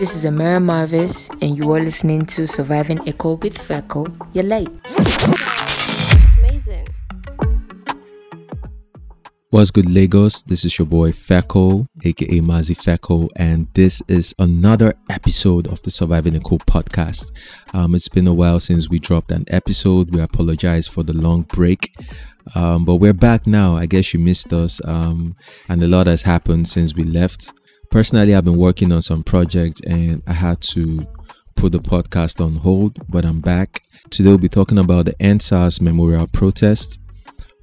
This 0.00 0.16
is 0.16 0.24
Amara 0.24 0.58
Marvis, 0.60 1.28
and 1.42 1.58
you 1.58 1.70
are 1.72 1.78
listening 1.78 2.24
to 2.24 2.46
Surviving 2.46 3.06
Echo 3.06 3.34
with 3.34 3.58
Feco. 3.58 4.08
You're 4.32 4.44
late. 4.44 4.70
It's 4.86 6.38
amazing. 6.38 6.88
What's 9.50 9.70
good, 9.70 9.90
Lagos? 9.90 10.42
This 10.42 10.64
is 10.64 10.78
your 10.78 10.86
boy 10.86 11.12
Feco, 11.12 11.84
aka 12.02 12.40
Mazi 12.40 12.74
Feco, 12.74 13.28
and 13.36 13.68
this 13.74 14.00
is 14.08 14.34
another 14.38 14.94
episode 15.10 15.66
of 15.66 15.82
the 15.82 15.90
Surviving 15.90 16.34
Echo 16.34 16.56
podcast. 16.56 17.30
Um, 17.74 17.94
it's 17.94 18.08
been 18.08 18.26
a 18.26 18.32
while 18.32 18.58
since 18.58 18.88
we 18.88 18.98
dropped 18.98 19.30
an 19.30 19.44
episode. 19.48 20.14
We 20.14 20.22
apologize 20.22 20.88
for 20.88 21.02
the 21.02 21.12
long 21.12 21.42
break. 21.42 21.92
Um, 22.54 22.86
but 22.86 22.94
we're 22.94 23.12
back 23.12 23.46
now. 23.46 23.76
I 23.76 23.84
guess 23.84 24.14
you 24.14 24.20
missed 24.20 24.50
us. 24.54 24.82
Um, 24.88 25.36
and 25.68 25.82
a 25.82 25.86
lot 25.86 26.06
has 26.06 26.22
happened 26.22 26.68
since 26.68 26.94
we 26.94 27.04
left. 27.04 27.52
Personally, 27.90 28.36
I've 28.36 28.44
been 28.44 28.56
working 28.56 28.92
on 28.92 29.02
some 29.02 29.24
projects 29.24 29.80
and 29.80 30.22
I 30.28 30.32
had 30.32 30.60
to 30.60 31.04
put 31.56 31.72
the 31.72 31.80
podcast 31.80 32.40
on 32.44 32.54
hold, 32.54 32.96
but 33.10 33.24
I'm 33.24 33.40
back. 33.40 33.82
Today 34.10 34.28
we'll 34.28 34.38
be 34.38 34.48
talking 34.48 34.78
about 34.78 35.06
the 35.06 35.14
EndSARS 35.14 35.80
memorial 35.80 36.28
protest. 36.28 37.00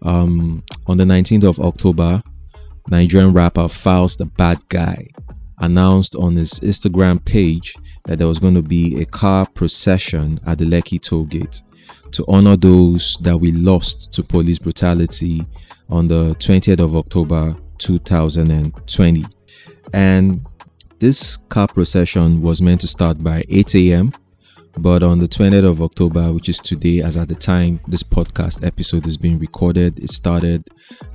Um, 0.03 0.66
on 0.85 0.97
the 0.97 1.05
19th 1.05 1.45
of 1.45 1.59
October, 1.61 2.21
Nigerian 2.89 3.31
rapper 3.31 3.61
Falz 3.69 4.17
the 4.17 4.25
Bad 4.25 4.59
Guy 4.67 5.07
announced 5.59 6.13
on 6.17 6.35
his 6.35 6.59
Instagram 6.59 7.23
page 7.23 7.77
that 8.03 8.19
there 8.19 8.27
was 8.27 8.39
going 8.39 8.55
to 8.55 8.61
be 8.61 9.02
a 9.02 9.05
car 9.05 9.45
procession 9.45 10.41
at 10.45 10.57
the 10.57 10.66
Lekki 10.66 11.02
toll 11.02 11.23
gate 11.23 11.61
to 12.11 12.25
honor 12.27 12.57
those 12.57 13.16
that 13.21 13.38
we 13.38 13.53
lost 13.53 14.11
to 14.11 14.23
police 14.23 14.59
brutality 14.59 15.45
on 15.89 16.09
the 16.09 16.35
20th 16.35 16.81
of 16.81 16.97
October 16.97 17.55
2020. 17.77 19.23
And 19.93 20.45
this 20.99 21.37
car 21.37 21.67
procession 21.67 22.41
was 22.41 22.61
meant 22.61 22.81
to 22.81 22.87
start 22.87 23.23
by 23.23 23.43
8 23.49 23.75
a.m. 23.75 24.11
But 24.77 25.02
on 25.02 25.19
the 25.19 25.27
20th 25.27 25.63
of 25.66 25.81
October, 25.81 26.31
which 26.31 26.49
is 26.49 26.59
today, 26.59 27.02
as 27.02 27.17
at 27.17 27.29
the 27.29 27.35
time 27.35 27.79
this 27.88 28.03
podcast 28.03 28.66
episode 28.66 29.07
is 29.07 29.17
being 29.17 29.39
recorded, 29.39 29.97
it 29.99 30.11
started 30.11 30.63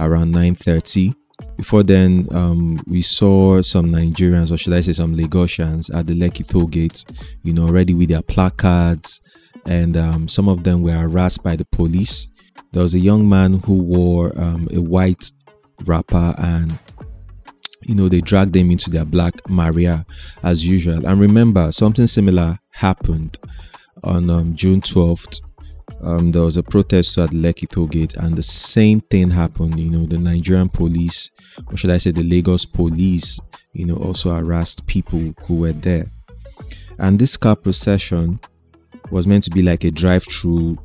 around 0.00 0.32
9:30. 0.32 1.14
Before 1.56 1.82
then, 1.82 2.26
um, 2.32 2.80
we 2.88 3.02
saw 3.02 3.62
some 3.62 3.86
Nigerians, 3.86 4.50
or 4.50 4.56
should 4.56 4.72
I 4.72 4.80
say, 4.80 4.92
some 4.92 5.16
Lagosians 5.16 5.94
at 5.94 6.06
the 6.08 6.14
Lekki 6.14 6.46
toll 6.46 6.66
gate, 6.66 7.04
you 7.42 7.52
know, 7.52 7.68
ready 7.68 7.94
with 7.94 8.08
their 8.08 8.22
placards, 8.22 9.20
and 9.64 9.96
um, 9.96 10.28
some 10.28 10.48
of 10.48 10.64
them 10.64 10.82
were 10.82 10.92
harassed 10.92 11.44
by 11.44 11.54
the 11.54 11.64
police. 11.66 12.28
There 12.72 12.82
was 12.82 12.94
a 12.94 12.98
young 12.98 13.28
man 13.28 13.60
who 13.60 13.82
wore 13.82 14.36
um, 14.40 14.66
a 14.72 14.80
white 14.80 15.30
wrapper 15.84 16.34
and 16.38 16.78
you 17.84 17.94
know, 17.94 18.08
they 18.08 18.20
dragged 18.20 18.52
them 18.52 18.70
into 18.70 18.90
their 18.90 19.04
black 19.04 19.34
Maria 19.48 20.04
as 20.42 20.68
usual. 20.68 21.06
And 21.06 21.20
remember, 21.20 21.72
something 21.72 22.06
similar 22.06 22.58
happened 22.72 23.38
on 24.04 24.30
um, 24.30 24.54
June 24.54 24.80
12th. 24.80 25.40
Um, 26.02 26.32
there 26.32 26.42
was 26.42 26.56
a 26.56 26.62
protest 26.62 27.18
at 27.18 27.30
Lekki 27.30 27.68
toll 27.68 27.86
gate, 27.86 28.14
and 28.14 28.36
the 28.36 28.42
same 28.42 29.00
thing 29.00 29.30
happened. 29.30 29.78
You 29.78 29.90
know, 29.90 30.06
the 30.06 30.18
Nigerian 30.18 30.68
police, 30.68 31.30
or 31.70 31.76
should 31.76 31.90
I 31.90 31.98
say, 31.98 32.10
the 32.10 32.24
Lagos 32.24 32.64
police, 32.64 33.40
you 33.72 33.86
know, 33.86 33.96
also 33.96 34.34
harassed 34.34 34.86
people 34.86 35.32
who 35.44 35.56
were 35.56 35.72
there. 35.72 36.06
And 36.98 37.18
this 37.18 37.36
car 37.36 37.56
procession 37.56 38.40
was 39.10 39.26
meant 39.26 39.44
to 39.44 39.50
be 39.50 39.62
like 39.62 39.84
a 39.84 39.90
drive-through 39.90 40.78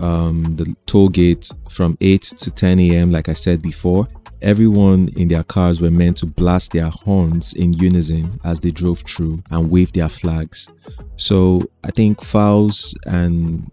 um, 0.00 0.56
the 0.56 0.74
toll 0.86 1.08
gate 1.08 1.50
from 1.68 1.96
8 2.00 2.22
to 2.22 2.50
10 2.50 2.80
a.m. 2.80 3.10
Like 3.10 3.28
I 3.28 3.34
said 3.34 3.62
before, 3.62 4.08
Everyone 4.42 5.08
in 5.16 5.28
their 5.28 5.44
cars 5.44 5.80
were 5.80 5.90
meant 5.90 6.16
to 6.18 6.26
blast 6.26 6.72
their 6.72 6.88
horns 6.88 7.52
in 7.52 7.72
unison 7.74 8.38
as 8.44 8.60
they 8.60 8.70
drove 8.70 9.00
through 9.00 9.42
and 9.50 9.70
wave 9.70 9.92
their 9.92 10.08
flags. 10.08 10.68
So 11.16 11.62
I 11.84 11.90
think 11.90 12.20
Falz 12.20 12.94
and 13.06 13.70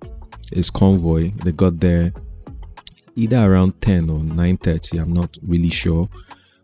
his 0.51 0.69
convoy 0.69 1.31
they 1.43 1.51
got 1.51 1.79
there 1.79 2.13
either 3.15 3.37
around 3.37 3.81
10 3.81 4.09
or 4.09 4.19
9:30. 4.19 5.01
I'm 5.01 5.13
not 5.13 5.37
really 5.41 5.69
sure. 5.69 6.07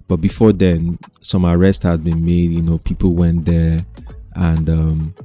But 0.07 0.17
before 0.17 0.53
then, 0.53 0.99
some 1.21 1.45
arrests 1.45 1.83
had 1.83 2.03
been 2.03 2.23
made. 2.23 2.51
You 2.51 2.61
know, 2.61 2.77
people 2.77 3.15
went 3.15 3.45
there, 3.45 3.85
and 4.35 4.69
um, 4.69 5.15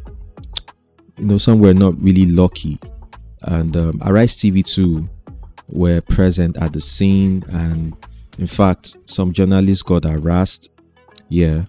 you 1.19 1.27
know, 1.27 1.39
some 1.39 1.59
were 1.61 1.75
not 1.75 2.01
really 2.03 2.27
lucky. 2.27 2.79
And 3.43 3.77
um, 3.77 4.01
Arise 4.05 4.37
TV 4.37 4.65
too 4.65 5.09
were 5.69 6.01
present 6.01 6.57
at 6.57 6.73
the 6.73 6.81
scene 6.81 7.43
and 7.51 7.95
in 8.39 8.47
fact, 8.47 8.97
some 9.07 9.33
journalists 9.33 9.83
got 9.83 10.05
harassed. 10.05 10.71
Yeah, 11.29 11.65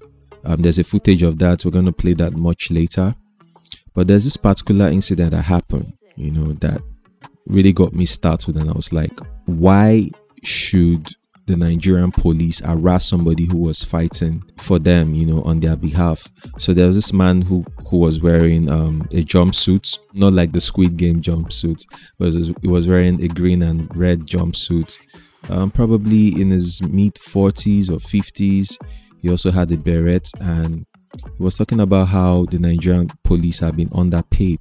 um, 0.46 0.62
there's 0.62 0.80
a 0.80 0.84
footage 0.84 1.24
of 1.24 1.40
that. 1.40 1.66
We're 1.66 1.72
going 1.72 1.86
to 1.86 1.92
play 1.92 2.14
that 2.14 2.34
much 2.34 2.72
later. 2.72 3.16
But 3.94 4.08
there's 4.08 4.24
this 4.24 4.38
particular 4.38 4.88
incident 4.88 5.32
that 5.32 5.44
happened, 5.44 5.94
you 6.16 6.32
know, 6.32 6.54
that 6.54 6.82
really 7.48 7.74
got 7.74 7.94
me 7.94 8.06
started. 8.06 8.56
And 8.56 8.70
I 8.70 8.74
was 8.74 8.94
like, 8.94 9.18
why 9.46 10.10
should 10.44 11.08
the 11.50 11.58
Nigerian 11.58 12.12
police 12.12 12.60
harass 12.60 13.06
somebody 13.06 13.46
who 13.46 13.58
was 13.58 13.84
fighting 13.84 14.44
for 14.58 14.80
them, 14.80 15.14
you 15.14 15.26
know, 15.26 15.42
on 15.44 15.60
their 15.60 15.76
behalf. 15.76 16.28
So 16.58 16.74
there 16.74 16.88
was 16.88 16.96
this 16.96 17.12
man 17.12 17.42
who 17.42 17.66
who 17.90 17.98
was 17.98 18.22
wearing 18.22 18.70
um, 18.70 19.02
a 19.12 19.24
jumpsuit, 19.24 19.98
not 20.14 20.34
like 20.34 20.52
the 20.52 20.62
Squid 20.62 20.98
Game 20.98 21.22
jumpsuit, 21.22 21.86
but 22.18 22.34
he 22.62 22.68
was 22.68 22.88
wearing 22.88 23.22
a 23.24 23.28
green 23.28 23.64
and 23.64 23.94
red 23.96 24.22
jumpsuit 24.22 25.00
um, 25.50 25.72
probably 25.72 26.40
in 26.40 26.50
his 26.50 26.82
mid 26.84 27.16
40s 27.16 27.90
or 27.90 27.98
50s. 27.98 28.78
He 29.22 29.30
also 29.30 29.52
had 29.52 29.72
a 29.72 29.78
beret 29.78 30.30
and 30.40 30.86
he 31.38 31.44
was 31.44 31.58
talking 31.58 31.80
about 31.80 32.10
how 32.10 32.46
the 32.46 32.60
Nigerian 32.60 33.10
police 33.24 33.60
have 33.60 33.76
been 33.76 33.90
underpaid 33.96 34.60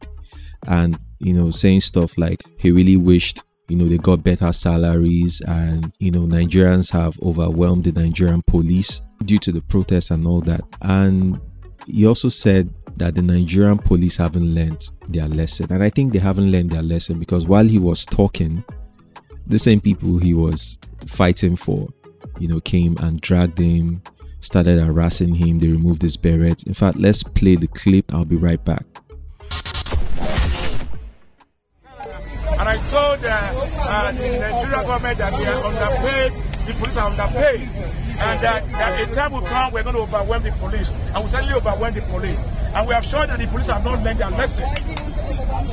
and, 0.67 0.99
you 1.19 1.35
know, 1.35 1.51
saying 1.51 1.83
stuff 1.83 2.17
like 2.17 2.43
he 2.59 2.71
really 2.71 2.97
wished, 2.97 3.43
you 3.69 3.77
know, 3.77 3.87
they 3.87 3.99
got 3.99 4.25
better 4.25 4.53
salaries 4.53 5.43
and, 5.47 5.93
you 5.99 6.11
know, 6.11 6.23
Nigerians 6.23 6.91
have 6.93 7.19
overwhelmed 7.23 7.85
the 7.85 7.93
Nigerian 7.93 8.43
police 8.47 9.03
due 9.25 9.39
to 9.39 9.53
the 9.53 9.61
protests 9.63 10.11
and 10.11 10.27
all 10.27 10.41
that. 10.43 10.63
And 10.81 11.41
he 11.87 12.07
also 12.07 12.29
said 12.29 12.73
that 12.97 13.15
the 13.15 13.23
Nigerian 13.23 13.79
police 13.79 14.17
haven't 14.17 14.55
learned 14.55 14.89
their 15.09 15.29
lesson. 15.29 15.71
And 15.71 15.83
I 15.83 15.91
think 15.91 16.13
they 16.13 16.19
haven't 16.19 16.51
learned 16.51 16.71
their 16.71 16.83
lesson 16.83 17.19
because 17.19 17.47
while 17.47 17.65
he 17.67 17.79
was 17.79 18.05
talking, 18.05 18.65
the 19.47 19.59
same 19.59 19.81
people 19.81 20.19
he 20.19 20.35
was 20.35 20.79
fighting 21.07 21.57
for, 21.57 21.89
you 22.39 22.49
know, 22.49 22.61
came 22.61 22.97
and 22.99 23.21
dragged 23.21 23.59
him, 23.59 24.03
started 24.41 24.81
harassing 24.81 25.35
him. 25.35 25.59
They 25.59 25.69
removed 25.69 26.03
his 26.03 26.17
beret. 26.17 26.65
In 26.65 26.75
fact, 26.75 26.99
let's 26.99 27.23
play 27.23 27.57
the 27.57 27.69
clip. 27.69 28.15
I'll 28.15 28.25
be 28.25 28.37
right 28.37 28.63
back. 28.65 28.85
And 32.59 32.69
I 32.69 32.77
told 32.91 33.25
uh, 33.25 33.31
uh, 33.31 34.13
the 34.13 34.39
Nigerian 34.39 34.87
government 34.87 35.19
that 35.19 35.31
they 35.39 35.47
are 35.47 35.63
underpaid, 35.65 36.33
the 36.67 36.73
police 36.75 36.97
are 36.97 37.07
underpaid, 37.11 37.61
and 37.63 38.41
that, 38.43 38.67
that 38.67 39.09
a 39.09 39.15
time 39.15 39.33
will 39.33 39.43
come 39.43 39.73
we're 39.73 39.85
going 39.85 39.95
to 39.95 40.03
overwhelm 40.03 40.43
the 40.43 40.51
police, 40.59 40.91
and 40.91 41.23
we 41.25 41.31
certainly 41.31 41.55
overwhelm 41.55 41.95
the 41.95 42.03
police. 42.03 42.43
And 42.75 42.87
we 42.89 42.95
have 42.95 43.05
shown 43.07 43.29
that 43.29 43.39
the 43.39 43.47
police 43.47 43.69
have 43.69 43.85
not 43.85 44.03
learned 44.03 44.19
their 44.19 44.31
lesson. 44.31 44.67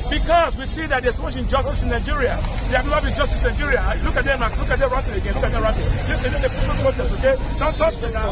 Because 0.08 0.56
we 0.56 0.64
see 0.66 0.86
that 0.86 1.02
there's 1.02 1.16
so 1.16 1.24
much 1.24 1.34
injustice 1.34 1.82
in 1.82 1.90
Nigeria. 1.90 2.38
They 2.70 2.76
have 2.76 2.86
not 2.86 3.04
injustice 3.04 3.42
in 3.42 3.50
Nigeria. 3.50 3.82
Look 4.04 4.16
at 4.16 4.24
them, 4.24 4.40
look 4.40 4.70
at 4.70 4.78
them 4.78 4.90
ranting 4.90 5.14
again. 5.14 5.34
Look 5.34 5.42
at 5.44 5.52
them 5.52 5.62
ranting. 5.62 5.84
This, 5.84 6.22
this 6.22 6.34
is 6.38 6.44
a 6.44 6.48
peaceful 6.48 6.76
protest, 6.86 7.14
okay? 7.18 7.34
Don't 7.58 7.76
touch 7.76 8.00
me 8.00 8.12
now. 8.12 8.30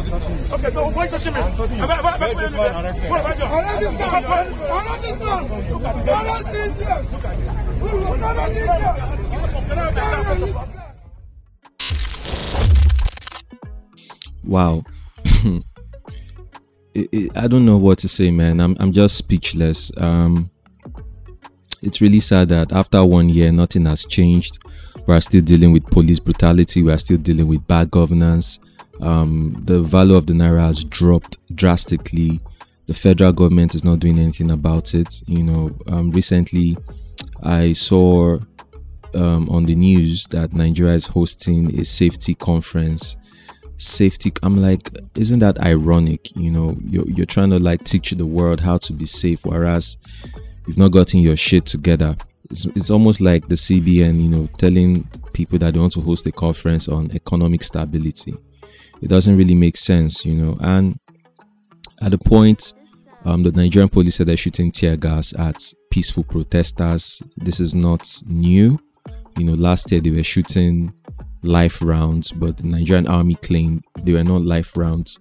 Okay, 0.54 0.70
no, 0.72 0.90
why 0.90 1.08
touching 1.08 1.34
me? 1.34 1.40
What 1.42 1.98
about 1.98 2.20
you? 2.22 3.44
Arrest 3.44 3.80
this 3.80 3.98
man! 3.98 4.24
Arrest 4.30 5.02
this 5.02 5.18
man! 5.18 5.50
Arrest 6.06 6.52
this 6.52 6.78
man! 6.78 7.63
Wow. 14.44 14.84
I 17.34 17.48
don't 17.48 17.64
know 17.66 17.76
what 17.78 17.98
to 17.98 18.08
say, 18.08 18.30
man. 18.30 18.60
I'm 18.60 18.76
I'm 18.78 18.92
just 18.92 19.16
speechless. 19.16 19.90
Um, 19.96 20.50
it's 21.82 22.00
really 22.00 22.20
sad 22.20 22.50
that 22.50 22.72
after 22.72 23.04
one 23.04 23.28
year, 23.28 23.50
nothing 23.52 23.86
has 23.86 24.04
changed. 24.04 24.58
We 25.06 25.14
are 25.14 25.20
still 25.20 25.42
dealing 25.42 25.72
with 25.72 25.84
police 25.90 26.20
brutality. 26.20 26.82
We 26.82 26.92
are 26.92 26.98
still 26.98 27.18
dealing 27.18 27.48
with 27.48 27.66
bad 27.66 27.90
governance. 27.90 28.60
Um, 29.00 29.60
the 29.64 29.82
value 29.82 30.14
of 30.14 30.26
the 30.26 30.34
naira 30.34 30.60
has 30.60 30.84
dropped 30.84 31.38
drastically. 31.54 32.40
The 32.86 32.94
federal 32.94 33.32
government 33.32 33.74
is 33.74 33.84
not 33.84 33.98
doing 33.98 34.18
anything 34.18 34.50
about 34.50 34.94
it. 34.94 35.20
You 35.26 35.42
know, 35.42 35.76
um, 35.88 36.10
recently 36.10 36.76
I 37.42 37.72
saw 37.72 38.38
um, 39.14 39.48
on 39.48 39.66
the 39.66 39.74
news 39.74 40.26
that 40.26 40.52
Nigeria 40.52 40.94
is 40.94 41.06
hosting 41.06 41.78
a 41.78 41.84
safety 41.84 42.34
conference. 42.34 43.16
Safety, 43.76 44.32
I'm 44.42 44.56
like, 44.56 44.90
isn't 45.16 45.40
that 45.40 45.60
ironic? 45.60 46.34
You 46.36 46.50
know, 46.50 46.76
you're, 46.84 47.08
you're 47.08 47.26
trying 47.26 47.50
to 47.50 47.58
like 47.58 47.84
teach 47.84 48.10
the 48.10 48.26
world 48.26 48.60
how 48.60 48.78
to 48.78 48.92
be 48.92 49.06
safe, 49.06 49.44
whereas 49.44 49.96
you've 50.66 50.78
not 50.78 50.92
gotten 50.92 51.20
your 51.20 51.36
shit 51.36 51.66
together. 51.66 52.16
It's, 52.50 52.66
it's 52.66 52.90
almost 52.90 53.20
like 53.20 53.48
the 53.48 53.56
CBN, 53.56 54.22
you 54.22 54.28
know, 54.28 54.48
telling 54.58 55.08
people 55.32 55.58
that 55.58 55.74
they 55.74 55.80
want 55.80 55.92
to 55.92 56.00
host 56.00 56.26
a 56.26 56.32
conference 56.32 56.88
on 56.88 57.10
economic 57.12 57.62
stability. 57.62 58.34
It 59.02 59.08
doesn't 59.08 59.36
really 59.36 59.54
make 59.54 59.76
sense, 59.76 60.24
you 60.24 60.34
know. 60.34 60.56
And 60.60 60.98
at 62.00 62.12
the 62.12 62.18
point, 62.18 62.72
Um, 63.24 63.42
the 63.42 63.52
Nigerian 63.52 63.88
police 63.88 64.16
said 64.16 64.26
they're 64.26 64.36
shooting 64.36 64.70
tear 64.70 64.96
gas 64.96 65.32
at 65.38 65.56
peaceful 65.90 66.24
protesters. 66.24 67.22
This 67.36 67.58
is 67.58 67.74
not 67.74 68.06
new. 68.28 68.78
You 69.38 69.44
know, 69.44 69.54
last 69.54 69.90
year 69.90 70.00
they 70.00 70.10
were 70.10 70.22
shooting 70.22 70.92
life 71.42 71.80
rounds, 71.82 72.32
but 72.32 72.58
the 72.58 72.64
Nigerian 72.66 73.06
army 73.06 73.36
claimed 73.36 73.84
they 74.02 74.12
were 74.12 74.24
not 74.24 74.42
life 74.42 74.76
rounds. 74.76 75.18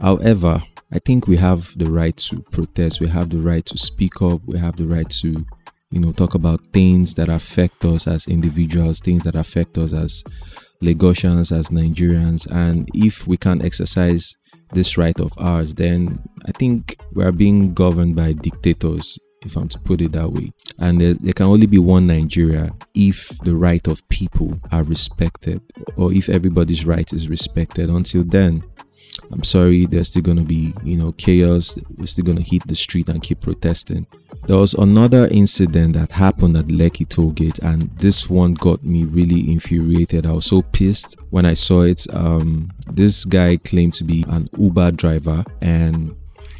However, 0.00 0.62
I 0.92 0.98
think 0.98 1.28
we 1.28 1.36
have 1.36 1.76
the 1.78 1.90
right 1.90 2.16
to 2.16 2.42
protest. 2.50 3.00
We 3.00 3.06
have 3.08 3.30
the 3.30 3.38
right 3.38 3.64
to 3.66 3.78
speak 3.78 4.20
up. 4.22 4.40
We 4.44 4.58
have 4.58 4.76
the 4.76 4.86
right 4.86 5.08
to, 5.20 5.46
you 5.90 6.00
know, 6.00 6.10
talk 6.12 6.34
about 6.34 6.60
things 6.72 7.14
that 7.14 7.28
affect 7.28 7.84
us 7.84 8.08
as 8.08 8.26
individuals, 8.26 9.00
things 9.00 9.22
that 9.22 9.36
affect 9.36 9.78
us 9.78 9.92
as 9.92 10.24
Lagosians, 10.82 11.56
as 11.56 11.68
Nigerians. 11.68 12.50
And 12.50 12.88
if 12.92 13.28
we 13.28 13.36
can't 13.36 13.64
exercise 13.64 14.36
this 14.72 14.96
right 14.96 15.18
of 15.20 15.32
ours, 15.38 15.74
then 15.74 16.22
I 16.46 16.52
think 16.52 16.96
we 17.12 17.24
are 17.24 17.32
being 17.32 17.74
governed 17.74 18.16
by 18.16 18.32
dictators, 18.32 19.18
if 19.42 19.56
I'm 19.56 19.68
to 19.68 19.78
put 19.78 20.00
it 20.00 20.12
that 20.12 20.32
way. 20.32 20.52
And 20.78 21.00
there, 21.00 21.14
there, 21.14 21.32
can 21.32 21.46
only 21.46 21.66
be 21.66 21.78
one 21.78 22.06
Nigeria 22.06 22.70
if 22.94 23.28
the 23.44 23.54
right 23.54 23.86
of 23.88 24.06
people 24.08 24.60
are 24.72 24.82
respected, 24.82 25.60
or 25.96 26.12
if 26.12 26.28
everybody's 26.28 26.86
right 26.86 27.10
is 27.12 27.28
respected. 27.28 27.90
Until 27.90 28.24
then, 28.24 28.64
I'm 29.32 29.44
sorry, 29.44 29.86
there's 29.86 30.08
still 30.08 30.22
gonna 30.22 30.44
be, 30.44 30.74
you 30.84 30.96
know, 30.96 31.12
chaos. 31.12 31.78
We're 31.96 32.06
still 32.06 32.24
gonna 32.24 32.40
hit 32.40 32.66
the 32.66 32.74
street 32.74 33.08
and 33.08 33.22
keep 33.22 33.40
protesting. 33.40 34.06
There 34.46 34.56
was 34.56 34.74
another 34.74 35.28
incident 35.30 35.94
that 35.94 36.10
happened 36.10 36.56
at 36.56 36.66
Lekki 36.66 37.06
Tollgate, 37.06 37.60
and 37.62 37.90
this 37.98 38.28
one 38.28 38.54
got 38.54 38.84
me 38.84 39.04
really 39.04 39.50
infuriated. 39.52 40.26
I 40.26 40.32
was 40.32 40.46
so 40.46 40.62
pissed 40.62 41.16
when 41.30 41.46
I 41.46 41.54
saw 41.54 41.82
it. 41.82 42.06
Um, 42.12 42.70
this 42.90 43.24
guy 43.24 43.58
claimed 43.58 43.94
to 43.94 44.04
be 44.04 44.24
an 44.28 44.48
Uber 44.58 44.92
driver, 44.92 45.44
and 45.60 46.16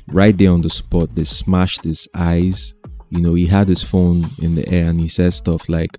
right 0.09 0.37
there 0.37 0.53
on 0.53 0.61
the 0.61 0.71
spot, 0.71 1.15
they 1.15 1.25
smashed 1.25 1.85
his 1.85 2.09
eyes. 2.15 2.75
You 3.09 3.23
know, 3.23 3.35
he 3.35 3.47
had 3.47 3.69
his 3.69 3.83
phone 3.83 4.27
in 4.41 4.55
the 4.55 4.69
air 4.69 4.89
and 4.89 5.01
he 5.01 5.09
said 5.09 5.33
stuff 5.33 5.69
like 5.69 5.91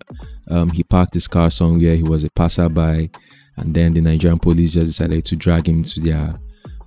um, 0.49 0.69
he 0.69 0.83
parked 0.83 1.13
his 1.13 1.27
car 1.27 1.49
somewhere, 1.49 1.95
he 1.95 2.03
was 2.03 2.23
a 2.23 2.29
passerby, 2.31 3.09
and 3.57 3.73
then 3.73 3.93
the 3.93 4.01
Nigerian 4.01 4.39
police 4.39 4.73
just 4.73 4.85
decided 4.87 5.25
to 5.25 5.35
drag 5.35 5.67
him 5.67 5.83
to 5.83 5.99
their 5.99 6.39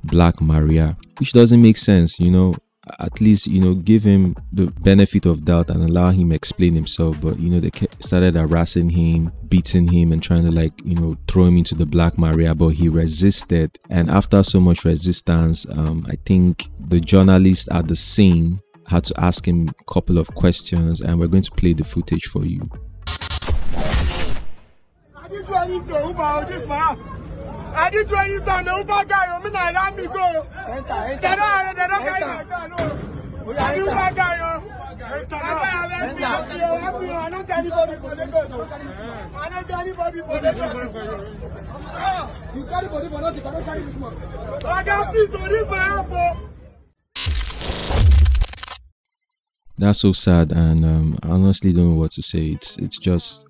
Black 0.05 0.41
Maria, 0.41 0.97
which 1.19 1.33
doesn't 1.33 1.61
make 1.61 1.77
sense, 1.77 2.21
you 2.21 2.31
know. 2.31 2.55
At 2.99 3.21
least, 3.21 3.47
you 3.47 3.61
know, 3.61 3.75
give 3.75 4.03
him 4.03 4.37
the 4.53 4.67
benefit 4.83 5.25
of 5.25 5.45
doubt 5.45 5.71
and 5.71 5.83
allow 5.83 6.11
him 6.11 6.33
explain 6.33 6.75
himself. 6.75 7.19
But, 7.21 7.39
you 7.39 7.49
know, 7.51 7.61
they 7.61 7.71
started 8.01 8.37
harassing 8.37 8.91
him, 8.91 9.33
beating 9.49 9.89
him, 9.89 10.13
and 10.13 10.23
trying 10.23 10.45
to, 10.45 10.51
like, 10.51 10.73
you 10.85 10.95
know, 10.95 11.17
throw 11.27 11.47
him 11.47 11.57
into 11.57 11.75
the 11.75 11.87
Black 11.87 12.19
Maria. 12.19 12.55
But 12.55 12.69
he 12.71 12.91
resisted. 12.91 13.79
And 13.89 14.11
after 14.11 14.43
so 14.43 14.61
much 14.61 14.85
resistance, 14.85 15.69
um, 15.71 16.05
I 16.11 16.17
think 16.27 16.69
the 16.79 17.01
journalist 17.01 17.69
at 17.73 17.89
the 17.89 17.97
scene 17.97 18.61
had 18.87 19.05
to 19.05 19.15
ask 19.19 19.49
him 19.49 19.69
a 19.69 19.93
couple 19.93 20.19
of 20.19 20.35
questions. 20.35 21.01
And 21.01 21.19
we're 21.19 21.29
going 21.29 21.43
to 21.45 21.53
play 21.53 21.73
the 21.73 21.85
footage 21.85 22.25
for 22.25 22.45
you. 22.45 22.69
I 27.77 27.91
did 27.91 28.09
to 28.09 28.17
any 28.19 28.39
time, 28.41 28.65
the 28.65 28.77
Uber 28.79 29.05
guy, 29.07 29.27
I'm 29.35 29.45
in 29.47 29.53
a 29.53 29.73
land 29.73 29.97
me 29.97 30.07
go. 30.07 30.47
Enter, 30.67 30.93
enter. 30.93 31.21
They 31.21 31.37
don't, 31.37 31.77
they 31.77 31.87
don't 31.87 32.03
carry 32.05 32.25
my 32.25 32.45
car, 32.45 32.69
no. 32.69 32.77
I 33.59 33.75
do 33.75 33.81
Uber 33.81 34.11
guy, 34.15 34.37
yo. 34.39 34.71
I 35.05 35.07
don't 37.31 37.47
tell 37.47 37.59
anybody 37.59 37.97
for 37.97 38.15
Lagos. 38.15 38.51
I 39.37 39.49
don't 39.51 39.67
tell 39.69 39.81
anybody 39.81 40.21
for 40.21 40.41
Lagos. 40.41 40.75
You 42.55 42.65
carry 42.65 42.89
body 42.89 43.09
for 43.09 43.21
nothing, 43.21 43.37
you 43.37 43.43
cannot 43.43 43.65
carry 43.65 43.81
this 43.81 43.95
one. 43.97 44.17
I 44.65 44.85
got 44.85 45.13
please 45.13 45.31
to 45.31 45.39
leave 45.39 45.69
my 45.69 45.77
help. 45.77 46.11
That's 49.77 50.01
so 50.01 50.13
sad, 50.13 50.53
and 50.53 50.85
um, 50.85 51.19
I 51.23 51.31
honestly 51.31 51.73
don't 51.73 51.91
know 51.91 51.97
what 51.97 52.13
to 52.13 52.23
say. 52.23 52.39
It's 52.53 52.79
it's 52.79 52.97
just 52.97 53.45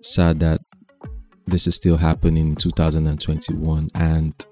sad 0.00 0.38
that 0.40 0.60
this 1.46 1.66
is 1.66 1.76
still 1.76 1.96
happening 1.96 2.48
in 2.48 2.56
2021 2.56 3.90
and 3.94 4.46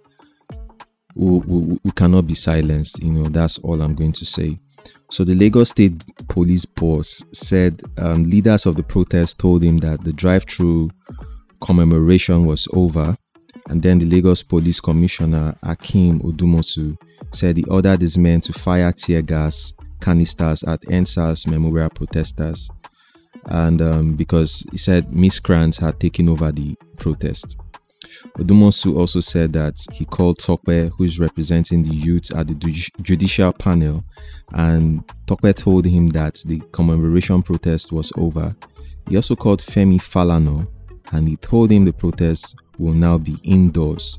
we, 1.17 1.39
we, 1.39 1.79
we, 1.85 1.91
cannot 1.93 2.27
be 2.27 2.35
silenced 2.35 3.03
you 3.03 3.13
know 3.13 3.29
that's 3.29 3.59
all 3.59 3.81
i'm 3.83 3.95
going 3.95 4.13
to 4.13 4.25
say. 4.25 4.59
So 5.11 5.25
the 5.25 5.35
lagos 5.35 5.71
state 5.71 6.03
police 6.29 6.65
boss 6.67 7.25
said 7.33 7.81
um, 7.99 8.25
leaders 8.25 8.67
of 8.67 8.77
the 8.77 8.83
protest 8.83 9.41
told 9.41 9.63
him 9.63 9.79
that 9.79 10.05
the 10.05 10.13
drive-through 10.13 10.91
commemoration 11.61 12.47
was 12.47 12.69
over 12.73 13.17
and 13.69 13.83
then 13.83 13.99
the 13.99 14.07
lagos 14.07 14.43
police 14.43 14.81
commissioner 14.81 15.57
hakeem 15.63 16.21
odumosu 16.21 16.97
said 17.33 17.57
he 17.57 17.65
ordered 17.65 18.01
his 18.01 18.19
men 18.19 18.41
to 18.41 18.53
fire 18.53 18.93
tear 18.93 19.23
gas 19.23 19.73
canisters 20.01 20.63
at 20.65 20.83
EndSARS 20.83 21.47
memorial 21.47 21.89
protesters 21.89 22.71
and 23.47 23.81
um, 23.83 24.15
because 24.15 24.67
he 24.71 24.79
said 24.79 25.13
miscreants 25.13 25.79
had 25.79 26.01
taken 26.01 26.29
over 26.29 26.51
the 26.53 26.77
protest. 26.99 27.59
Odumosu 28.39 28.97
also 28.97 29.21
said 29.21 29.53
that 29.53 29.85
he 29.93 30.05
called 30.05 30.39
Tokwe, 30.39 30.91
who 30.97 31.05
is 31.05 31.19
representing 31.21 31.83
the 31.83 31.95
youth 31.95 32.35
at 32.35 32.47
the 32.49 32.55
judicial 33.03 33.53
panel, 33.53 34.05
and 34.53 35.07
Tokwe 35.27 35.55
told 35.55 35.85
him 35.85 36.09
that 36.09 36.43
the 36.47 36.61
commemoration 36.73 37.43
protest 37.43 37.93
was 37.93 38.13
over. 38.17 38.55
He 39.09 39.17
also 39.17 39.37
called 39.37 39.61
Femi 39.61 39.99
Falana 39.99 40.67
and 41.13 41.29
he 41.29 41.37
told 41.37 41.71
him 41.71 41.85
the 41.85 41.93
protest 41.93 42.57
will 42.79 42.93
now 42.93 43.19
be 43.19 43.37
indoors. 43.45 44.19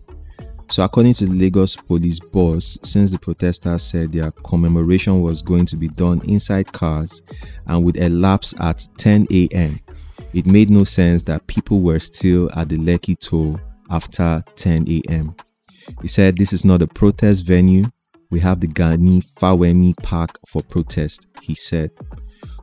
So, 0.70 0.84
according 0.84 1.14
to 1.16 1.26
the 1.26 1.34
Lagos 1.34 1.76
police 1.76 2.20
boss, 2.20 2.78
since 2.84 3.12
the 3.12 3.20
protesters 3.20 3.84
said 3.84 4.12
their 4.12 4.32
commemoration 4.32 5.22
was 5.22 5.42
going 5.42 5.66
to 5.68 5.76
be 5.76 5.88
done 5.90 6.22
inside 6.28 6.72
cars 6.74 7.22
and 7.68 7.84
would 7.84 7.98
elapse 7.98 8.54
at 8.60 8.88
10 8.98 9.28
a.m., 9.32 9.80
it 10.34 10.46
made 10.46 10.70
no 10.70 10.84
sense 10.84 11.24
that 11.24 11.48
people 11.48 11.82
were 11.82 12.00
still 12.00 12.50
at 12.56 12.70
the 12.70 12.78
Lekki 12.78 13.18
toll 13.18 13.60
after 13.90 14.44
10 14.56 14.86
a.m. 14.90 15.36
He 16.02 16.08
said, 16.08 16.38
This 16.38 16.52
is 16.52 16.66
not 16.66 16.82
a 16.82 16.88
protest 16.88 17.46
venue. 17.46 17.86
We 18.32 18.40
have 18.40 18.60
the 18.60 18.68
Gani 18.68 19.22
Fawehinmi 19.22 20.02
Park 20.04 20.40
for 20.48 20.62
protest, 20.64 21.28
he 21.42 21.56
said. 21.56 21.92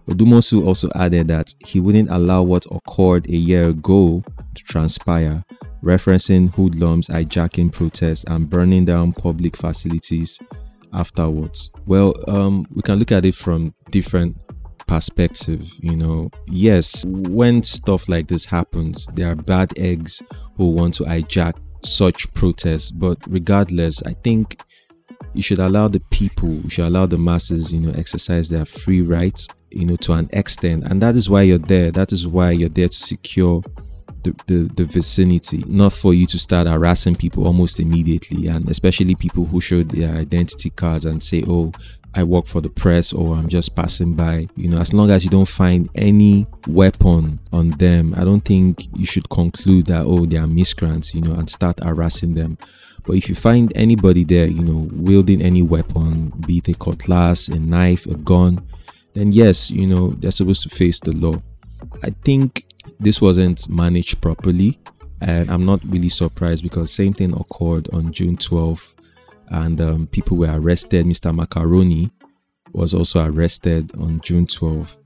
Odumosu 0.09 0.67
also 0.67 0.91
added 0.97 1.29
that 1.29 1.55
he 1.65 1.79
wouldn't 1.79 2.11
allow 2.11 2.43
what 2.43 2.67
occurred 2.71 3.27
a 3.29 3.37
year 3.37 3.69
ago 3.69 4.23
to 4.55 4.65
transpire 4.65 5.45
referencing 5.83 6.53
hoodlums 6.55 7.09
hijacking 7.09 7.73
protests 7.73 8.25
and 8.25 8.49
burning 8.49 8.85
down 8.85 9.13
public 9.13 9.57
facilities 9.57 10.39
afterwards. 10.93 11.71
Well, 11.87 12.15
um, 12.29 12.67
we 12.75 12.83
can 12.83 12.99
look 12.99 13.13
at 13.13 13.25
it 13.25 13.35
from 13.35 13.75
different 13.91 14.37
perspective 14.87 15.71
you 15.81 15.97
know. 15.97 16.31
Yes 16.47 17.05
when 17.07 17.63
stuff 17.63 18.09
like 18.09 18.29
this 18.29 18.45
happens 18.45 19.07
there 19.15 19.33
are 19.33 19.37
bad 19.37 19.73
eggs 19.79 20.23
who 20.57 20.73
want 20.73 20.95
to 20.95 21.05
hijack 21.05 21.55
such 21.85 22.33
protests. 22.35 22.91
But 22.91 23.19
regardless 23.27 24.03
i 24.03 24.13
think 24.13 24.61
you 25.35 25.41
should 25.41 25.61
allow 25.61 25.89
the 25.89 26.01
people 26.11 26.51
you 26.51 26.69
should 26.69 26.85
allow 26.85 27.07
the 27.07 27.17
masses 27.17 27.73
you 27.73 27.81
know 27.81 27.93
exercise 27.97 28.49
their 28.49 28.65
free 28.67 29.03
rights 29.03 29.49
you 29.73 29.87
know 29.87 29.97
to 29.97 30.13
an 30.13 30.29
extent. 30.33 30.85
And 30.85 31.01
that 31.03 31.17
is 31.17 31.29
why 31.29 31.43
you're 31.43 31.59
there. 31.59 31.91
That 31.91 32.13
is 32.13 32.27
why 32.27 32.51
you're 32.51 32.69
there 32.69 32.89
to 32.89 32.95
secure 32.95 33.63
the, 34.23 34.35
the, 34.47 34.71
the 34.75 34.85
vicinity, 34.85 35.65
not 35.67 35.93
for 35.93 36.15
you 36.15 36.27
to 36.27 36.39
start 36.39 36.67
harassing 36.67 37.17
people 37.17 37.47
almost 37.47 37.81
immediately, 37.81 38.49
and 38.49 38.69
especially 38.69 39.15
people 39.15 39.45
who 39.47 39.61
show 39.61 39.83
their 39.83 40.15
identity 40.15 40.71
cards 40.71 41.05
and 41.05 41.23
say, 41.23 41.45
Oh, 41.47 41.73
I 42.15 42.25
work 42.25 42.47
for 42.47 42.61
the 42.61 42.69
press 42.69 43.13
or 43.13 43.37
I'm 43.37 43.49
just 43.49 43.75
passing 43.75 44.15
by. 44.15 44.49
You 44.55 44.69
know, 44.69 44.79
as 44.79 44.93
long 44.93 45.11
as 45.11 45.25
you 45.25 45.31
don't 45.31 45.49
find 45.49 45.89
any 45.95 46.47
weapon 46.67 47.39
on 47.53 47.71
them, 47.71 48.15
I 48.17 48.25
don't 48.25 48.45
think 48.45 48.87
you 48.95 49.07
should 49.07 49.31
conclude 49.31 49.87
that, 49.87 50.05
oh, 50.07 50.27
they 50.27 50.37
are 50.37 50.47
miscreants, 50.47 51.15
you 51.15 51.23
know, 51.23 51.35
and 51.35 51.49
start 51.49 51.83
harassing 51.83 52.35
them. 52.35 52.59
But 53.07 53.17
if 53.17 53.29
you 53.29 53.35
find 53.35 53.73
anybody 53.75 54.25
there, 54.25 54.47
you 54.47 54.63
know, 54.63 54.89
wielding 54.93 55.43
any 55.43 55.63
weapon, 55.63 56.33
be 56.47 56.59
it 56.59 56.69
a 56.69 56.75
cutlass, 56.75 57.49
a 57.49 57.59
knife, 57.59 58.07
a 58.07 58.15
gun, 58.15 58.65
then 59.15 59.33
yes, 59.33 59.71
you 59.71 59.87
know, 59.87 60.11
they're 60.11 60.31
supposed 60.31 60.63
to 60.63 60.69
face 60.69 61.01
the 61.01 61.13
law. 61.13 61.43
I 62.05 62.11
think 62.25 62.65
this 63.01 63.21
wasn't 63.21 63.69
managed 63.69 64.21
properly 64.21 64.79
and 65.21 65.51
i'm 65.51 65.65
not 65.65 65.81
really 65.85 66.09
surprised 66.09 66.63
because 66.63 66.93
same 66.93 67.13
thing 67.13 67.33
occurred 67.35 67.89
on 67.93 68.13
june 68.13 68.37
12th 68.37 68.97
and 69.49 69.81
um, 69.81 70.07
people 70.07 70.37
were 70.37 70.51
arrested 70.51 71.07
mr 71.07 71.35
macaroni 71.35 72.11
was 72.73 72.95
also 72.95 73.25
arrested 73.25 73.91
on 73.99 74.19
june 74.21 74.47
12th 74.47 74.99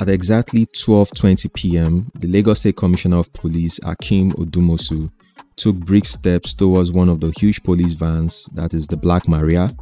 at 0.00 0.08
exactly 0.08 0.64
12:20 0.66 1.52
p.m., 1.54 2.10
the 2.14 2.28
Lagos 2.28 2.60
State 2.60 2.76
Commissioner 2.76 3.18
of 3.18 3.32
Police, 3.32 3.80
Hakeem 3.82 4.32
Odumosu, 4.32 5.10
took 5.56 5.76
brisk 5.76 6.18
steps 6.18 6.54
towards 6.54 6.92
one 6.92 7.08
of 7.08 7.20
the 7.20 7.32
huge 7.36 7.62
police 7.64 7.94
vans, 7.94 8.48
that 8.54 8.74
is 8.74 8.86
the 8.86 8.96
Black 8.96 9.26
Maria, 9.26 9.74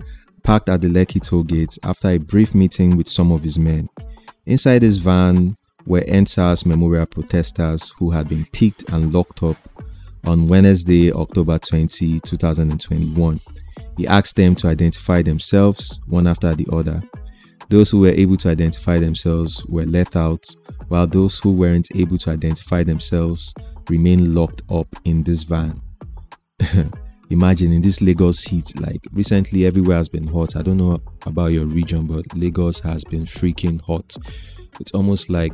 parked 0.43 0.69
at 0.69 0.81
the 0.81 0.89
Lekki 0.89 1.21
toll 1.21 1.43
gate 1.43 1.79
after 1.83 2.09
a 2.09 2.19
brief 2.19 2.55
meeting 2.55 2.97
with 2.97 3.09
some 3.09 3.31
of 3.31 3.43
his 3.43 3.59
men. 3.59 3.89
Inside 4.47 4.83
his 4.83 4.97
van 4.97 5.57
were 5.87 6.01
EndSARS 6.03 6.67
memorial 6.67 7.07
protesters 7.07 7.91
who 7.99 8.11
had 8.11 8.29
been 8.29 8.47
picked 8.53 8.89
and 8.91 9.13
locked 9.13 9.43
up 9.43 9.57
on 10.27 10.49
Wednesday, 10.49 11.13
October 11.13 11.59
20, 11.59 12.21
2021. 12.21 13.41
He 13.97 14.07
asked 14.07 14.37
them 14.37 14.55
to 14.57 14.69
identify 14.69 15.23
themselves 15.23 16.01
one 16.07 16.27
after 16.27 16.55
the 16.55 16.67
other. 16.73 17.03
Those 17.69 17.91
who 17.91 18.01
were 18.01 18.11
able 18.11 18.37
to 18.39 18.51
identify 18.51 18.99
themselves 18.99 19.65
were 19.67 19.87
let 19.87 20.15
out, 20.17 20.45
while 20.89 21.07
those 21.07 21.39
who 21.39 21.53
weren't 21.53 21.89
able 21.95 22.19
to 22.19 22.31
identify 22.31 22.83
themselves 22.83 23.55
remained 23.89 24.35
locked 24.35 24.63
up 24.71 24.89
in 25.05 25.23
this 25.23 25.43
van. 25.43 25.81
Imagine 27.31 27.73
in 27.73 27.83
this 27.83 28.01
Lagos 28.01 28.45
heat, 28.45 28.79
like 28.81 29.01
recently 29.13 29.67
everywhere 29.67 29.97
has 29.97 30.09
been 30.09 30.29
hot. 30.29 30.55
I 30.55 30.63
don't 30.63 30.77
know 30.77 31.01
about 31.25 31.49
your 31.49 31.65
region, 31.65 32.07
but 32.07 32.25
Lagos 32.37 32.79
has 32.81 33.03
been 33.05 33.25
freaking 33.25 33.81
hot. 33.81 34.17
It's 34.79 34.93
almost 34.93 35.29
like 35.29 35.53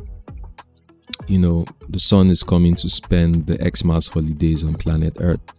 you 1.27 1.39
know 1.39 1.65
the 1.89 1.99
sun 1.99 2.29
is 2.29 2.43
coming 2.43 2.75
to 2.75 2.89
spend 2.89 3.47
the 3.47 3.57
Xmas 3.75 4.07
holidays 4.07 4.63
on 4.63 4.75
planet 4.75 5.17
Earth. 5.19 5.53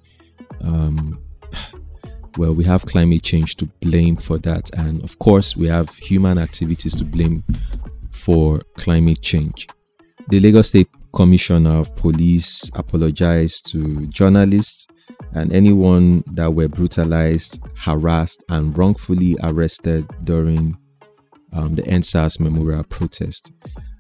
Um, 0.63 1.19
well, 2.37 2.55
we 2.55 2.65
have 2.65 2.87
climate 2.87 3.23
change 3.23 3.57
to 3.57 3.67
blame 3.81 4.17
for 4.17 4.39
that, 4.39 4.71
and 4.77 5.03
of 5.03 5.19
course, 5.19 5.57
we 5.57 5.69
have 5.69 5.95
human 5.97 6.39
activities 6.39 6.95
to 6.97 7.05
blame 7.05 7.45
for 8.11 8.63
climate 8.77 9.21
change. 9.21 9.67
The 10.29 10.41
Lagos 10.41 10.69
State 10.69 10.89
Commissioner 11.13 11.79
of 11.79 11.95
Police 11.97 12.71
apologized 12.75 13.71
to 13.73 14.07
journalists 14.07 14.89
and 15.33 15.53
anyone 15.53 16.25
that 16.33 16.53
were 16.53 16.69
brutalized, 16.69 17.63
harassed, 17.77 18.43
and 18.49 18.77
wrongfully 18.77 19.37
arrested 19.43 20.09
during 20.25 20.77
um, 21.53 21.75
the 21.75 21.83
EndSARS 21.83 22.41
memorial 22.41 22.85
protest. 22.85 23.53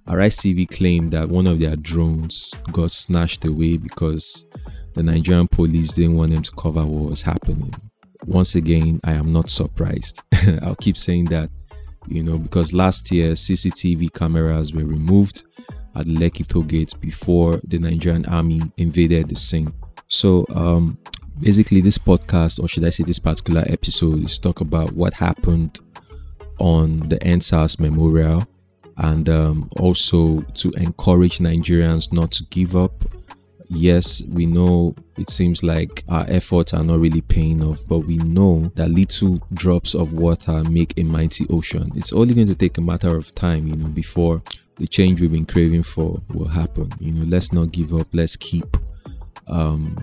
TV 0.06 0.68
claimed 0.68 1.12
that 1.12 1.28
one 1.28 1.46
of 1.46 1.58
their 1.58 1.76
drones 1.76 2.54
got 2.72 2.90
snatched 2.90 3.44
away 3.44 3.76
because 3.76 4.46
the 4.94 5.02
Nigerian 5.02 5.48
police 5.48 5.94
didn't 5.94 6.16
want 6.16 6.32
them 6.32 6.42
to 6.42 6.52
cover 6.52 6.84
what 6.84 7.10
was 7.10 7.22
happening. 7.22 7.74
Once 8.26 8.54
again, 8.54 9.00
I 9.04 9.12
am 9.12 9.32
not 9.32 9.50
surprised. 9.50 10.22
I'll 10.62 10.76
keep 10.76 10.96
saying 10.96 11.26
that, 11.26 11.50
you 12.06 12.22
know, 12.22 12.38
because 12.38 12.72
last 12.72 13.10
year 13.10 13.32
CCTV 13.32 14.12
cameras 14.12 14.72
were 14.72 14.84
removed 14.84 15.44
at 15.94 16.06
Lekki 16.06 16.68
Gate 16.68 16.94
before 17.00 17.60
the 17.64 17.78
Nigerian 17.78 18.26
army 18.26 18.62
invaded 18.76 19.28
the 19.28 19.36
scene. 19.36 19.72
So, 20.08 20.46
um, 20.54 20.98
basically, 21.40 21.80
this 21.80 21.98
podcast, 21.98 22.62
or 22.62 22.68
should 22.68 22.84
I 22.84 22.90
say, 22.90 23.04
this 23.04 23.18
particular 23.18 23.64
episode, 23.66 24.24
is 24.24 24.38
talk 24.38 24.60
about 24.60 24.92
what 24.92 25.14
happened 25.14 25.80
on 26.58 27.00
the 27.08 27.18
EndSARS 27.18 27.80
memorial 27.80 28.46
and 28.98 29.28
um, 29.28 29.68
also 29.80 30.40
to 30.40 30.70
encourage 30.76 31.38
Nigerians 31.38 32.12
not 32.12 32.30
to 32.32 32.44
give 32.44 32.76
up. 32.76 33.04
Yes, 33.68 34.22
we 34.28 34.46
know 34.46 34.94
it 35.16 35.30
seems 35.30 35.62
like 35.62 36.04
our 36.08 36.24
efforts 36.28 36.74
are 36.74 36.84
not 36.84 37.00
really 37.00 37.22
paying 37.22 37.64
off, 37.64 37.80
but 37.88 38.00
we 38.00 38.18
know 38.18 38.70
that 38.76 38.90
little 38.90 39.40
drops 39.54 39.94
of 39.94 40.12
water 40.12 40.62
make 40.64 40.92
a 40.98 41.02
mighty 41.02 41.46
ocean. 41.50 41.90
It's 41.94 42.12
only 42.12 42.34
going 42.34 42.46
to 42.48 42.54
take 42.54 42.78
a 42.78 42.82
matter 42.82 43.16
of 43.16 43.34
time, 43.34 43.66
you 43.66 43.76
know, 43.76 43.88
before 43.88 44.42
the 44.76 44.86
change 44.86 45.20
we've 45.20 45.32
been 45.32 45.46
craving 45.46 45.82
for 45.82 46.20
will 46.32 46.48
happen. 46.48 46.90
You 47.00 47.12
know, 47.12 47.24
let's 47.24 47.52
not 47.52 47.72
give 47.72 47.94
up. 47.94 48.08
Let's 48.12 48.36
keep 48.36 48.76
um, 49.48 50.02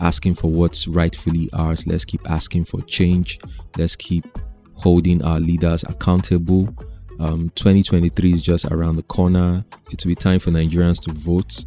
asking 0.00 0.34
for 0.34 0.50
what's 0.50 0.88
rightfully 0.88 1.48
ours. 1.52 1.86
Let's 1.86 2.04
keep 2.04 2.28
asking 2.30 2.64
for 2.64 2.80
change. 2.82 3.38
Let's 3.76 3.96
keep 3.96 4.26
holding 4.74 5.24
our 5.24 5.40
leaders 5.40 5.84
accountable. 5.84 6.74
Um, 7.22 7.50
2023 7.54 8.32
is 8.32 8.42
just 8.42 8.64
around 8.64 8.96
the 8.96 9.04
corner. 9.04 9.64
It 9.92 10.04
will 10.04 10.10
be 10.10 10.14
time 10.16 10.40
for 10.40 10.50
Nigerians 10.50 11.00
to 11.04 11.12
vote. 11.12 11.64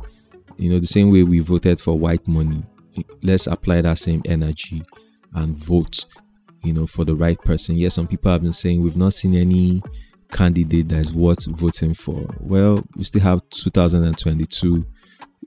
You 0.58 0.70
know, 0.70 0.80
the 0.80 0.86
same 0.86 1.12
way 1.12 1.24
we 1.24 1.40
voted 1.40 1.80
for 1.80 1.98
Whitemoney. 1.98 2.66
Let's 3.24 3.48
apply 3.48 3.82
that 3.82 3.98
same 3.98 4.22
energy 4.26 4.84
and 5.34 5.56
vote, 5.56 6.04
you 6.62 6.74
know, 6.74 6.86
for 6.86 7.06
the 7.06 7.16
right 7.16 7.40
person. 7.42 7.78
Yes, 7.78 7.96
some 7.96 8.06
people 8.06 8.32
have 8.32 8.42
been 8.42 8.52
saying 8.52 8.82
we've 8.82 8.98
not 8.98 9.14
seen 9.14 9.34
any 9.34 9.82
candidate 10.30 10.90
that 10.90 11.00
is 11.00 11.16
worth 11.16 11.46
voting 11.46 11.94
for. 11.94 12.36
Well, 12.42 12.84
we 12.98 13.06
still 13.06 13.22
have 13.22 13.42
2022 13.50 14.86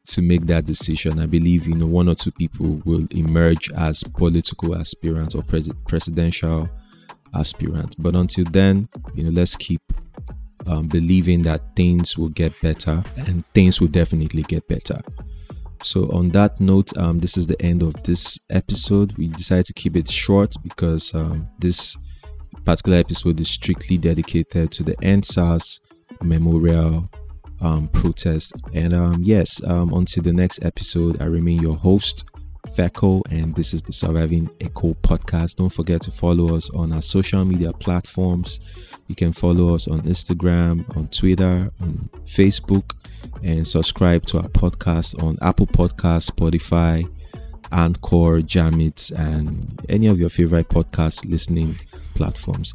to 0.06 0.22
make 0.22 0.46
that 0.46 0.64
decision. 0.64 1.18
I 1.18 1.26
believe 1.26 1.66
you 1.66 1.74
know 1.74 1.86
one 1.86 2.08
or 2.08 2.14
two 2.14 2.32
people 2.32 2.80
will 2.86 3.06
emerge 3.10 3.70
as 3.72 4.04
political 4.04 4.74
aspirants 4.74 5.34
or 5.34 5.42
pres- 5.42 5.70
presidential 5.86 6.70
aspirants. 7.34 7.94
But 7.96 8.14
until 8.14 8.44
then, 8.46 8.88
you 9.14 9.24
know, 9.24 9.30
let's 9.30 9.56
keep 9.56 9.80
um, 10.66 10.88
believing 10.88 11.42
that 11.42 11.62
things 11.76 12.18
will 12.18 12.28
get 12.28 12.52
better, 12.60 13.02
and 13.16 13.44
things 13.54 13.80
will 13.80 13.88
definitely 13.88 14.42
get 14.42 14.66
better. 14.68 15.00
So, 15.82 16.10
on 16.10 16.30
that 16.30 16.60
note, 16.60 16.96
um, 16.98 17.20
this 17.20 17.36
is 17.36 17.46
the 17.46 17.60
end 17.62 17.82
of 17.82 17.94
this 18.02 18.38
episode. 18.50 19.16
We 19.16 19.28
decided 19.28 19.66
to 19.66 19.72
keep 19.72 19.96
it 19.96 20.10
short 20.10 20.54
because 20.62 21.14
um, 21.14 21.48
this 21.60 21.96
particular 22.64 22.98
episode 22.98 23.40
is 23.40 23.48
strictly 23.48 23.96
dedicated 23.96 24.72
to 24.72 24.82
the 24.82 24.96
EndSARS 24.96 25.80
Memorial 26.20 27.08
um, 27.60 27.88
protest. 27.88 28.52
And 28.74 28.92
um, 28.92 29.22
yes, 29.22 29.62
um, 29.64 29.92
until 29.92 30.22
the 30.22 30.32
next 30.32 30.64
episode, 30.64 31.22
I 31.22 31.26
remain 31.26 31.62
your 31.62 31.76
host, 31.76 32.28
Feco, 32.78 33.22
and 33.28 33.56
this 33.56 33.74
is 33.74 33.82
the 33.82 33.92
Surviving 33.92 34.48
Echo 34.60 34.94
podcast. 35.02 35.56
Don't 35.56 35.68
forget 35.68 36.00
to 36.02 36.12
follow 36.12 36.54
us 36.54 36.70
on 36.70 36.92
our 36.92 37.02
social 37.02 37.44
media 37.44 37.72
platforms. 37.72 38.60
You 39.08 39.16
can 39.16 39.32
follow 39.32 39.74
us 39.74 39.88
on 39.88 40.02
Instagram, 40.02 40.96
on 40.96 41.08
Twitter, 41.08 41.72
on 41.80 42.08
Facebook, 42.22 42.92
and 43.42 43.66
subscribe 43.66 44.26
to 44.26 44.38
our 44.38 44.48
podcast 44.50 45.20
on 45.20 45.36
Apple 45.42 45.66
Podcasts, 45.66 46.30
Spotify, 46.30 47.04
Anchor, 47.72 48.42
Jamit, 48.42 49.10
and 49.18 49.84
any 49.88 50.06
of 50.06 50.20
your 50.20 50.30
favorite 50.30 50.68
podcast 50.68 51.28
listening 51.28 51.80
platforms. 52.14 52.74